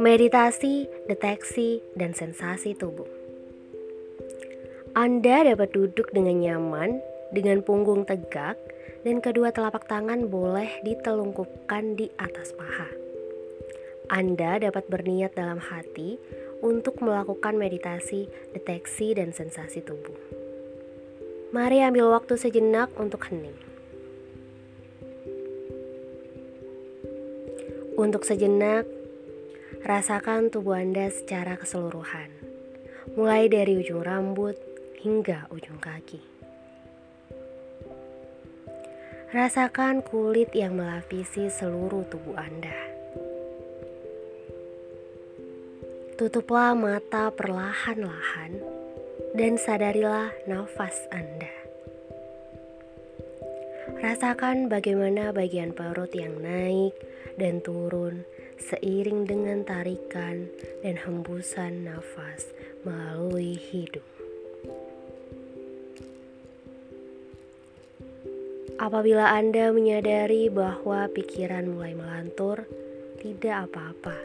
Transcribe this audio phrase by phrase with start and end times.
[0.00, 3.08] Meditasi, deteksi, dan sensasi tubuh.
[4.92, 7.00] Anda dapat duduk dengan nyaman,
[7.32, 8.60] dengan punggung tegak,
[9.08, 12.92] dan kedua telapak tangan boleh ditelungkupkan di atas paha.
[14.12, 16.20] Anda dapat berniat dalam hati
[16.60, 20.16] untuk melakukan meditasi, deteksi, dan sensasi tubuh.
[21.56, 23.69] Mari ambil waktu sejenak untuk hening.
[28.00, 28.88] Untuk sejenak,
[29.84, 32.32] Rasakan tubuh Anda secara keseluruhan,
[33.12, 34.56] mulai dari ujung rambut
[35.04, 36.20] hingga ujung kaki.
[39.36, 42.76] Rasakan kulit yang melapisi seluruh tubuh Anda.
[46.16, 48.64] Tutuplah mata perlahan-lahan
[49.36, 51.59] dan sadarilah nafas Anda.
[54.00, 56.96] Rasakan bagaimana bagian perut yang naik
[57.36, 58.24] dan turun
[58.56, 60.48] seiring dengan tarikan
[60.80, 62.48] dan hembusan nafas
[62.80, 64.08] melalui hidung.
[68.80, 72.64] Apabila Anda menyadari bahwa pikiran mulai melantur,
[73.20, 74.16] tidak apa-apa.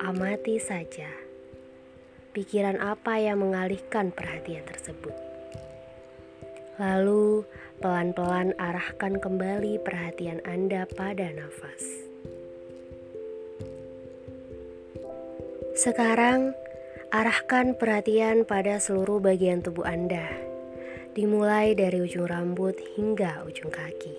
[0.00, 1.12] Amati saja
[2.34, 5.23] pikiran apa yang mengalihkan perhatian tersebut.
[6.74, 7.46] Lalu,
[7.78, 11.82] pelan-pelan arahkan kembali perhatian Anda pada nafas.
[15.78, 16.54] Sekarang,
[17.14, 20.26] arahkan perhatian pada seluruh bagian tubuh Anda,
[21.18, 24.14] dimulai dari ujung rambut hingga ujung kaki.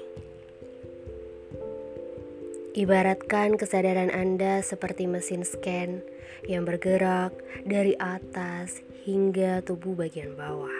[2.75, 6.03] Ibaratkan kesadaran Anda seperti mesin scan
[6.43, 7.31] yang bergerak
[7.63, 10.74] dari atas hingga tubuh bagian bawah.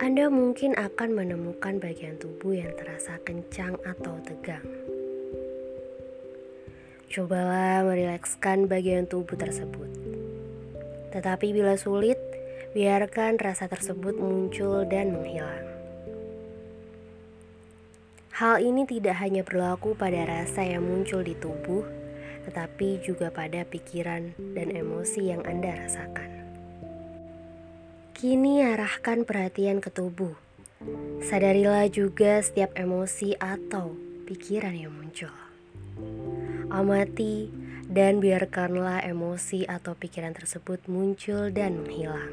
[0.00, 4.64] Anda mungkin akan menemukan bagian tubuh yang terasa kencang atau tegang.
[7.12, 9.92] Cobalah merilekskan bagian tubuh tersebut.
[11.12, 12.16] Tetapi bila sulit,
[12.72, 15.68] biarkan rasa tersebut muncul dan menghilang.
[18.40, 21.84] Hal ini tidak hanya berlaku pada rasa yang muncul di tubuh,
[22.48, 26.39] tetapi juga pada pikiran dan emosi yang Anda rasakan.
[28.20, 30.36] Kini arahkan perhatian ke tubuh.
[31.24, 33.96] Sadarilah juga setiap emosi atau
[34.28, 35.32] pikiran yang muncul.
[36.68, 37.48] Amati
[37.88, 42.28] dan biarkanlah emosi atau pikiran tersebut muncul dan menghilang.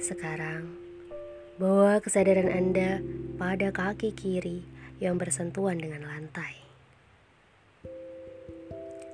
[0.00, 0.72] Sekarang,
[1.60, 3.04] bawa kesadaran Anda
[3.36, 4.64] pada kaki kiri
[4.96, 6.56] yang bersentuhan dengan lantai.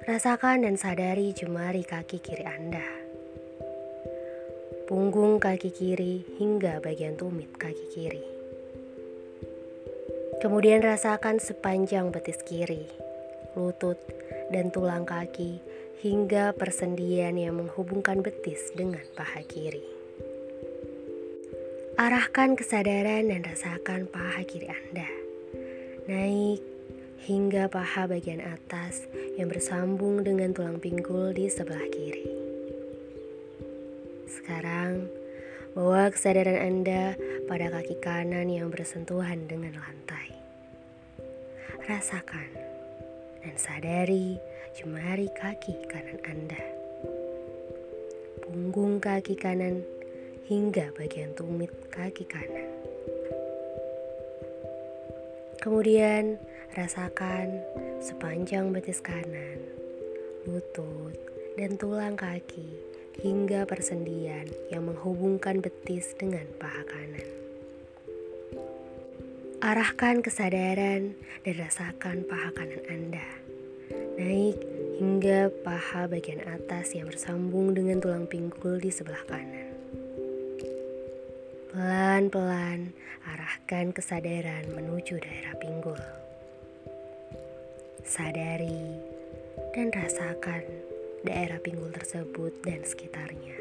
[0.07, 3.04] Rasakan dan sadari jemari kaki kiri Anda
[4.85, 8.25] punggung kaki kiri hingga bagian tumit kaki kiri.
[10.45, 12.85] Kemudian rasakan sepanjang betis kiri,
[13.57, 13.97] lutut,
[14.53, 15.57] dan tulang kaki
[16.05, 19.81] hingga persendian yang menghubungkan betis dengan paha kiri.
[21.97, 25.09] Arahkan kesadaran dan rasakan paha kiri Anda.
[26.13, 26.61] Naik
[27.25, 29.09] hingga paha bagian atas
[29.41, 32.44] yang bersambung dengan tulang pinggul di sebelah kiri.
[34.35, 35.07] Sekarang,
[35.79, 37.15] bawa kesadaran Anda
[37.47, 40.35] pada kaki kanan yang bersentuhan dengan lantai.
[41.87, 42.51] Rasakan
[43.47, 44.35] dan sadari
[44.75, 46.65] jemari kaki kanan Anda.
[48.43, 49.87] Punggung kaki kanan
[50.51, 52.75] hingga bagian tumit kaki kanan.
[55.63, 56.43] Kemudian
[56.75, 57.63] rasakan
[58.03, 59.63] sepanjang betis kanan,
[60.43, 61.15] lutut,
[61.55, 62.84] dan tulang kaki
[63.21, 67.29] hingga persendian yang menghubungkan betis dengan paha kanan.
[69.65, 71.15] Arahkan kesadaran
[71.47, 73.29] dan rasakan paha kanan Anda.
[74.19, 74.59] Naik
[74.99, 79.75] hingga paha bagian atas yang bersambung dengan tulang pinggul di sebelah kanan.
[81.75, 82.95] Pelan-pelan
[83.27, 85.99] arahkan kesadaran menuju daerah pinggul.
[88.07, 89.01] Sadari
[89.75, 90.94] dan rasakan
[91.25, 93.57] daerah pinggul tersebut dan sekitarnya.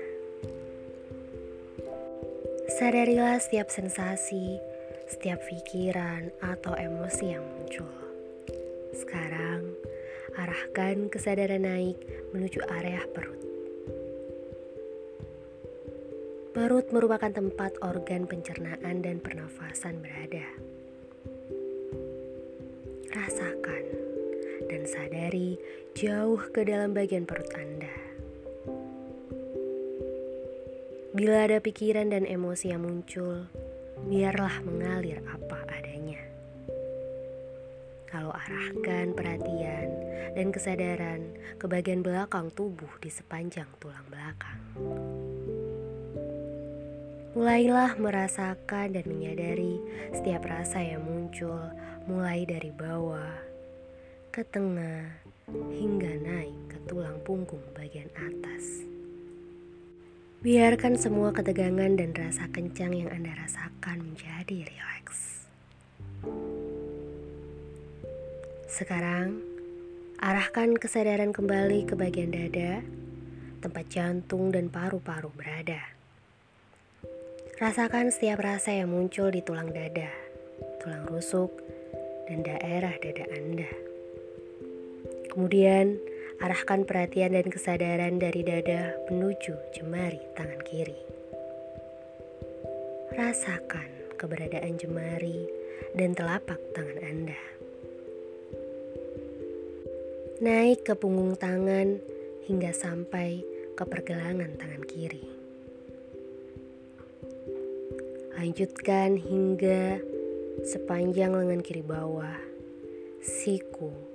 [2.67, 4.59] Sadarilah setiap sensasi,
[5.07, 7.91] setiap pikiran atau emosi yang muncul.
[8.91, 9.73] Sekarang,
[10.35, 11.97] arahkan kesadaran naik
[12.35, 13.41] menuju area perut.
[16.53, 20.45] Perut merupakan tempat organ pencernaan dan pernafasan berada.
[23.09, 23.82] Rasakan
[24.93, 25.57] sadari
[25.97, 27.89] jauh ke dalam bagian perut Anda.
[31.17, 33.49] Bila ada pikiran dan emosi yang muncul,
[34.05, 36.21] biarlah mengalir apa adanya.
[38.13, 39.89] Lalu arahkan perhatian
[40.37, 44.61] dan kesadaran ke bagian belakang tubuh di sepanjang tulang belakang.
[47.33, 49.81] Mulailah merasakan dan menyadari
[50.13, 51.73] setiap rasa yang muncul,
[52.05, 53.52] mulai dari bawah
[54.33, 55.13] ke tengah
[55.77, 58.81] hingga naik ke tulang punggung bagian atas.
[60.41, 65.45] Biarkan semua ketegangan dan rasa kencang yang Anda rasakan menjadi rileks.
[68.65, 69.37] Sekarang,
[70.17, 72.81] arahkan kesadaran kembali ke bagian dada,
[73.61, 75.93] tempat jantung dan paru-paru berada.
[77.61, 80.09] Rasakan setiap rasa yang muncul di tulang dada,
[80.81, 81.53] tulang rusuk,
[82.25, 83.92] dan daerah dada Anda.
[85.33, 85.97] Kemudian,
[86.37, 90.93] arahkan perhatian dan kesadaran dari dada menuju jemari tangan kiri.
[93.17, 95.49] Rasakan keberadaan jemari
[95.97, 97.41] dan telapak tangan Anda.
[100.37, 101.97] Naik ke punggung tangan
[102.45, 103.41] hingga sampai
[103.73, 105.25] ke pergelangan tangan kiri.
[108.37, 109.97] Lanjutkan hingga
[110.61, 112.37] sepanjang lengan kiri bawah,
[113.17, 114.12] siku,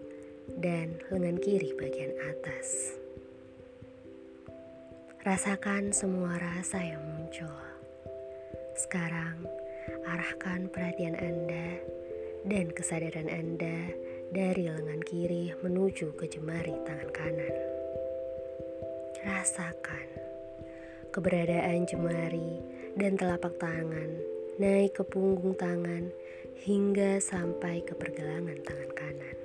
[0.57, 2.97] dan lengan kiri bagian atas.
[5.21, 7.61] Rasakan semua rasa yang muncul.
[8.73, 9.45] Sekarang,
[10.09, 11.85] arahkan perhatian Anda
[12.49, 13.93] dan kesadaran Anda
[14.33, 17.55] dari lengan kiri menuju ke jemari tangan kanan.
[19.21, 20.09] Rasakan
[21.13, 22.63] keberadaan jemari
[22.97, 26.11] dan telapak tangan naik ke punggung tangan
[26.67, 29.38] hingga sampai ke pergelangan tangan kanan.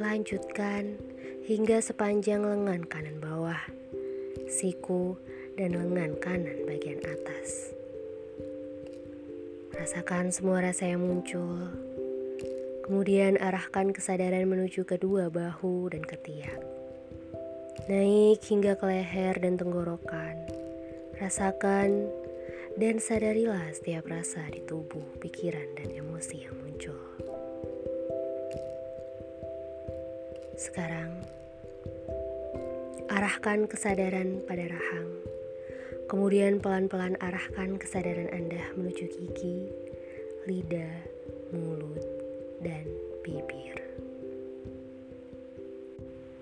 [0.00, 0.96] Lanjutkan
[1.44, 3.60] hingga sepanjang lengan kanan bawah,
[4.48, 5.20] siku,
[5.60, 7.76] dan lengan kanan bagian atas.
[9.76, 11.68] Rasakan semua rasa yang muncul.
[12.88, 16.80] Kemudian arahkan kesadaran menuju kedua bahu dan ketiak
[17.90, 20.46] naik hingga ke leher dan tenggorokan.
[21.18, 22.06] Rasakan
[22.78, 27.09] dan sadarilah setiap rasa di tubuh, pikiran, dan emosi yang muncul.
[30.60, 31.24] Sekarang,
[33.08, 35.08] arahkan kesadaran pada rahang.
[36.04, 39.72] Kemudian pelan-pelan arahkan kesadaran Anda menuju gigi,
[40.44, 41.00] lidah,
[41.56, 42.04] mulut,
[42.60, 42.84] dan
[43.24, 43.80] bibir.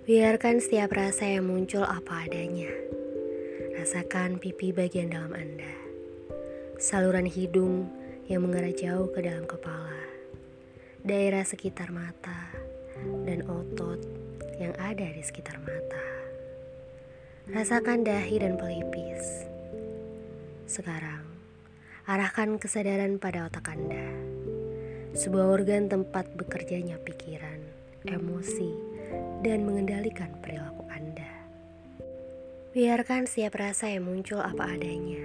[0.02, 2.74] Biarkan setiap rasa yang muncul apa adanya.
[3.78, 5.70] Rasakan pipi bagian dalam Anda.
[6.82, 7.86] Saluran hidung
[8.26, 9.94] yang mengarah jauh ke dalam kepala.
[11.06, 12.67] Daerah sekitar mata
[13.26, 14.00] dan otot
[14.58, 16.06] yang ada di sekitar mata.
[17.48, 19.48] Rasakan dahi dan pelipis.
[20.68, 21.24] Sekarang,
[22.04, 24.04] arahkan kesadaran pada otak Anda.
[25.16, 27.64] Sebuah organ tempat bekerjanya pikiran,
[28.04, 28.68] emosi,
[29.40, 31.32] dan mengendalikan perilaku Anda.
[32.76, 35.24] Biarkan setiap rasa yang muncul apa adanya.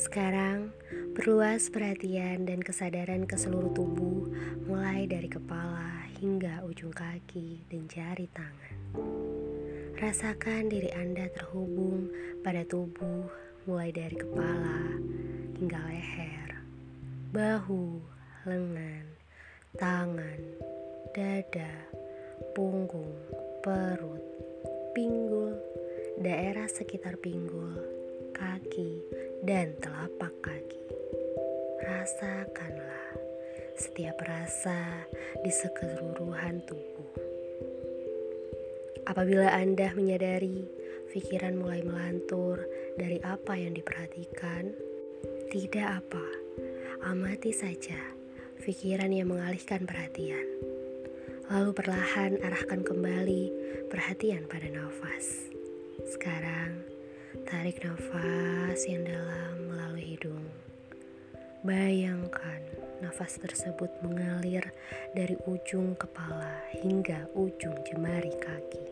[0.00, 0.72] Sekarang,
[1.12, 4.32] perluas perhatian dan kesadaran ke seluruh tubuh,
[4.64, 8.76] mulai dari kepala hingga ujung kaki dan jari tangan.
[9.96, 12.12] Rasakan diri Anda terhubung
[12.44, 13.24] pada tubuh,
[13.64, 15.00] mulai dari kepala
[15.56, 16.60] hingga leher,
[17.32, 18.04] bahu,
[18.44, 19.08] lengan,
[19.80, 20.40] tangan,
[21.16, 21.72] dada,
[22.52, 23.16] punggung,
[23.64, 24.20] perut,
[24.92, 25.56] pinggul,
[26.20, 27.80] daerah sekitar pinggul,
[28.36, 29.00] kaki,
[29.40, 30.84] dan telapak kaki.
[31.80, 33.19] Rasakanlah
[33.80, 35.08] setiap rasa
[35.40, 37.16] di sekeseluruhan tubuh.
[39.08, 40.68] Apabila Anda menyadari
[41.08, 42.60] pikiran mulai melantur
[43.00, 44.76] dari apa yang diperhatikan,
[45.48, 46.26] tidak apa,
[47.08, 47.96] amati saja
[48.60, 50.44] pikiran yang mengalihkan perhatian.
[51.48, 53.44] Lalu perlahan arahkan kembali
[53.88, 55.50] perhatian pada nafas.
[56.04, 56.84] Sekarang,
[57.48, 60.69] tarik nafas yang dalam melalui hidung.
[61.60, 62.60] Bayangkan
[63.04, 64.64] nafas tersebut mengalir
[65.12, 68.86] dari ujung kepala hingga ujung jemari kaki.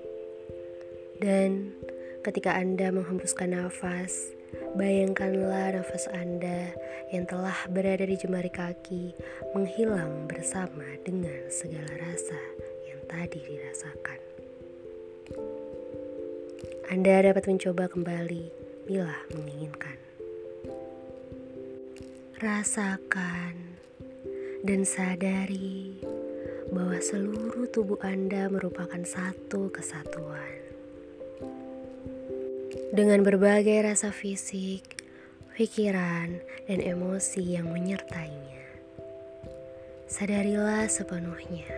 [1.18, 1.72] Dan
[2.20, 4.38] ketika Anda menghembuskan nafas,
[4.76, 6.72] Bayangkanlah nafas Anda
[7.12, 9.12] yang telah berada di jemari kaki
[9.52, 12.38] menghilang bersama dengan segala rasa
[12.88, 14.20] yang tadi dirasakan.
[16.88, 18.44] Anda dapat mencoba kembali
[18.88, 20.07] bila menginginkan.
[22.38, 23.82] Rasakan
[24.62, 25.98] dan sadari
[26.70, 30.62] bahwa seluruh tubuh Anda merupakan satu kesatuan
[32.94, 35.02] dengan berbagai rasa fisik,
[35.58, 36.38] pikiran,
[36.70, 38.70] dan emosi yang menyertainya.
[40.06, 41.74] Sadarilah sepenuhnya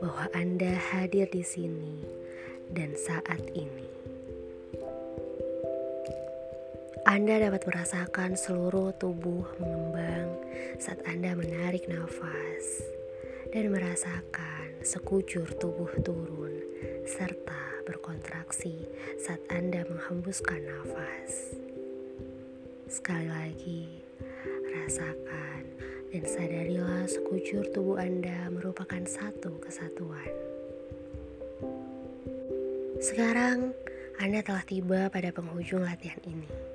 [0.00, 2.00] bahwa Anda hadir di sini
[2.72, 3.89] dan saat ini.
[7.10, 10.30] Anda dapat merasakan seluruh tubuh mengembang
[10.78, 12.86] saat Anda menarik nafas
[13.50, 16.54] dan merasakan sekujur tubuh turun
[17.10, 18.86] serta berkontraksi
[19.18, 21.58] saat Anda menghembuskan nafas.
[22.86, 24.06] Sekali lagi,
[24.70, 25.66] rasakan
[26.14, 30.30] dan sadarilah sekujur tubuh Anda merupakan satu kesatuan.
[33.02, 33.74] Sekarang,
[34.22, 36.69] Anda telah tiba pada penghujung latihan ini.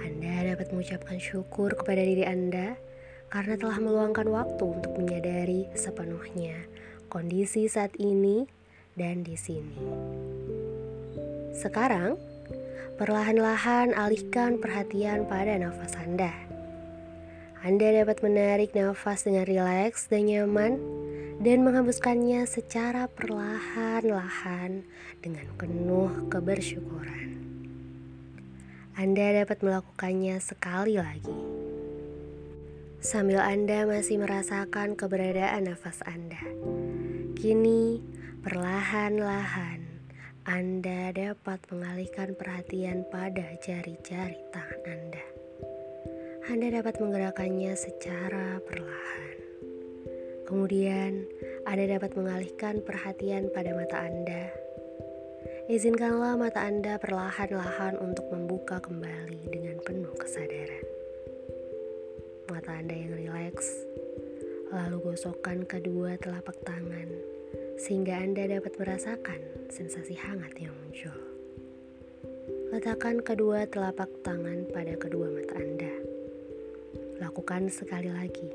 [0.00, 2.76] Anda dapat mengucapkan syukur kepada diri Anda
[3.28, 6.66] karena telah meluangkan waktu untuk menyadari sepenuhnya
[7.08, 8.46] kondisi saat ini
[8.96, 9.76] dan di sini.
[11.56, 12.20] Sekarang,
[13.00, 16.32] perlahan-lahan alihkan perhatian pada nafas Anda.
[17.64, 20.78] Anda dapat menarik nafas dengan rileks dan nyaman
[21.40, 24.84] dan menghembuskannya secara perlahan-lahan
[25.20, 27.35] dengan penuh kebersyukuran.
[28.96, 31.36] Anda dapat melakukannya sekali lagi.
[33.04, 36.40] Sambil Anda masih merasakan keberadaan nafas Anda.
[37.36, 38.00] Kini,
[38.40, 39.84] perlahan-lahan
[40.48, 45.24] Anda dapat mengalihkan perhatian pada jari-jari tangan Anda.
[46.48, 49.36] Anda dapat menggerakkannya secara perlahan.
[50.48, 51.28] Kemudian,
[51.68, 54.65] Anda dapat mengalihkan perhatian pada mata Anda
[55.66, 60.86] Izinkanlah mata Anda perlahan-lahan untuk membuka kembali dengan penuh kesadaran.
[62.46, 63.66] Mata Anda yang rileks,
[64.70, 67.10] lalu gosokkan kedua telapak tangan
[67.82, 71.18] sehingga Anda dapat merasakan sensasi hangat yang muncul.
[72.70, 75.90] Letakkan kedua telapak tangan pada kedua mata Anda.
[77.18, 78.54] Lakukan sekali lagi.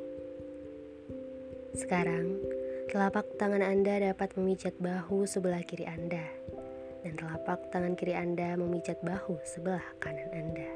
[1.75, 2.39] Sekarang,
[2.87, 6.23] telapak tangan Anda dapat memijat bahu sebelah kiri Anda
[7.01, 10.69] dan telapak tangan kiri Anda memijat bahu sebelah kanan Anda.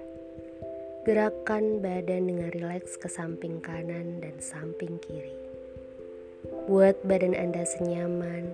[1.05, 5.37] Gerakan badan dengan rileks ke samping kanan dan samping kiri.
[6.65, 8.49] Buat badan Anda senyaman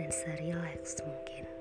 [0.00, 1.51] dan serileks mungkin.